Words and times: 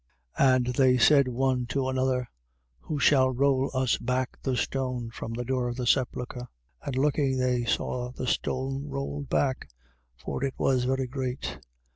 And 0.39 0.65
they 0.65 0.97
said 0.97 1.27
one 1.27 1.67
to 1.67 1.87
another: 1.87 2.27
Who 2.79 2.97
shall 2.99 3.29
roll 3.29 3.69
us 3.75 3.99
back 3.99 4.35
the 4.41 4.57
stone 4.57 5.11
from 5.11 5.31
the 5.33 5.45
door 5.45 5.67
of 5.67 5.75
the 5.75 5.85
sepulchre? 5.85 6.47
16:4. 6.83 6.87
And 6.87 6.95
looking, 6.97 7.37
they 7.37 7.65
saw 7.65 8.09
the 8.11 8.25
stone 8.25 8.89
rolled 8.89 9.29
back. 9.29 9.69
For 10.17 10.43
it 10.43 10.55
was 10.57 10.85
very 10.85 11.05
great. 11.05 11.59